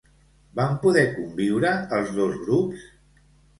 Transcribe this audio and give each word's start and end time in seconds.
Van 0.59 0.73
poder 0.85 1.03
conviure 1.17 1.75
els 1.99 2.11
dos 2.19 2.41
grups? 2.49 2.91